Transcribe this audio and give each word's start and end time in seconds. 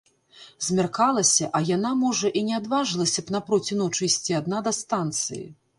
Змяркалася, 0.67 1.49
а 1.59 1.61
яна, 1.75 1.91
можа, 2.01 2.33
і 2.41 2.45
не 2.49 2.57
адважылася 2.61 3.19
б 3.29 3.39
напроці 3.39 3.79
ночы 3.85 4.01
ісці 4.11 4.39
адна 4.41 4.57
да 4.69 4.77
станцыі. 4.83 5.45